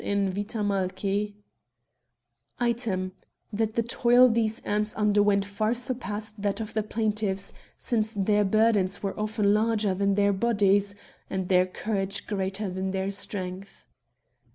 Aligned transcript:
in 0.03 0.31
Vita 0.31 0.57
Malcht), 0.63 1.03
^^ 1.25 1.33
Item, 2.59 3.11
That 3.53 3.75
the 3.75 3.83
toil 3.83 4.29
these 4.29 4.59
ants 4.61 4.95
underwent 4.95 5.45
far 5.45 5.75
surpassed 5.75 6.41
that 6.41 6.59
of 6.59 6.73
the 6.73 6.81
plaintiffs, 6.81 7.53
since 7.77 8.15
their 8.15 8.43
burdens 8.43 9.03
were 9.03 9.13
often 9.15 9.53
larger 9.53 9.93
than 9.93 10.15
their 10.15 10.33
bodies, 10.33 10.95
and 11.29 11.49
their 11.49 11.67
courage 11.67 12.25
greater 12.25 12.67
than 12.67 12.89
their, 12.89 13.11
strength. 13.11 13.85